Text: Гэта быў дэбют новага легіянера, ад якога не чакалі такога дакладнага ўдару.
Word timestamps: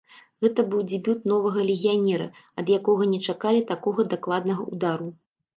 Гэта 0.43 0.63
быў 0.69 0.79
дэбют 0.93 1.27
новага 1.31 1.65
легіянера, 1.67 2.27
ад 2.63 2.73
якога 2.79 3.07
не 3.15 3.21
чакалі 3.29 3.61
такога 3.73 4.09
дакладнага 4.17 4.71
ўдару. 4.73 5.07